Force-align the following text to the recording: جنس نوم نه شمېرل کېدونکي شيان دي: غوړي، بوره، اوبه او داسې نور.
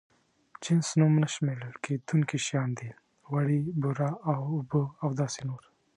جنس 0.63 0.87
نوم 0.99 1.13
نه 1.23 1.27
شمېرل 1.33 1.71
کېدونکي 1.85 2.37
شيان 2.47 2.69
دي: 2.79 2.89
غوړي، 3.29 3.59
بوره، 3.81 4.09
اوبه 4.29 4.83
او 5.03 5.09
داسې 5.21 5.41
نور. 5.47 5.63